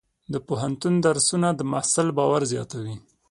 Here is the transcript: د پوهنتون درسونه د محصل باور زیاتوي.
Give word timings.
د 0.33 0.35
پوهنتون 0.47 0.93
درسونه 1.05 1.47
د 1.53 1.61
محصل 1.71 2.07
باور 2.17 2.41
زیاتوي. 2.51 2.95